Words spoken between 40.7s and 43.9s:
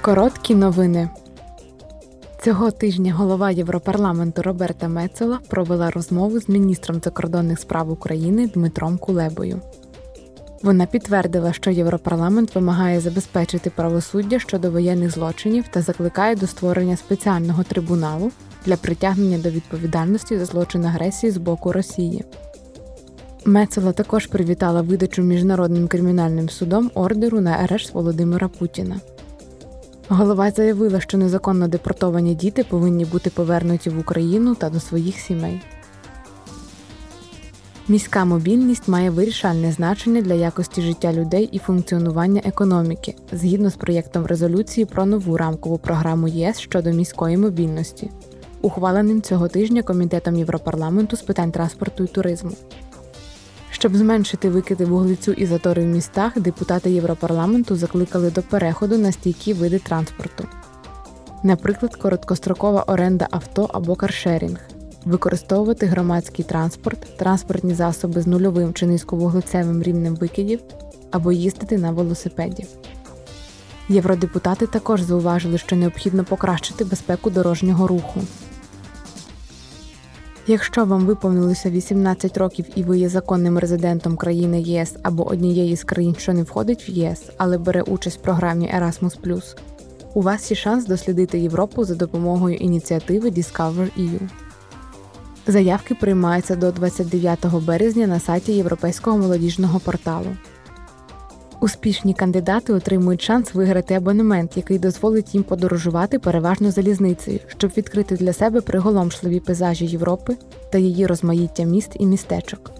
життя людей і функціонування економіки згідно з